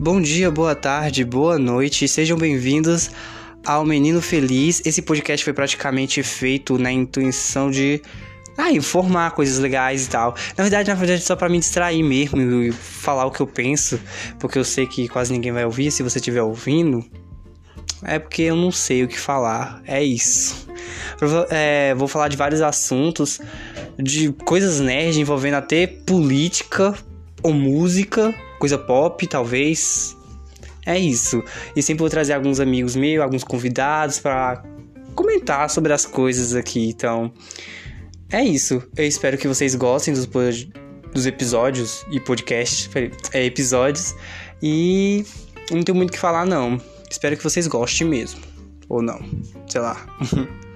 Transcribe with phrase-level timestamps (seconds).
[0.00, 3.10] Bom dia, boa tarde, boa noite, sejam bem-vindos
[3.66, 4.80] ao Menino Feliz.
[4.86, 8.00] Esse podcast foi praticamente feito na intuição de
[8.56, 10.36] ah, informar coisas legais e tal.
[10.56, 13.98] Na verdade, na verdade, só para me distrair mesmo e falar o que eu penso,
[14.38, 15.90] porque eu sei que quase ninguém vai ouvir.
[15.90, 17.04] Se você estiver ouvindo,
[18.04, 19.82] é porque eu não sei o que falar.
[19.84, 20.68] É isso.
[21.50, 23.40] É, vou falar de vários assuntos,
[23.98, 26.94] de coisas nerd envolvendo até política
[27.42, 30.16] ou música coisa pop, talvez.
[30.84, 31.42] É isso.
[31.76, 34.62] E sempre vou trazer alguns amigos meus, alguns convidados para
[35.14, 36.88] comentar sobre as coisas aqui.
[36.88, 37.32] Então,
[38.30, 38.82] é isso.
[38.96, 40.26] Eu espero que vocês gostem dos,
[41.12, 42.88] dos episódios e podcasts,
[43.32, 44.14] é, episódios.
[44.62, 45.24] E
[45.70, 46.80] não tenho muito o que falar, não.
[47.10, 48.40] Espero que vocês gostem mesmo.
[48.88, 49.20] Ou não.
[49.66, 50.06] Sei lá.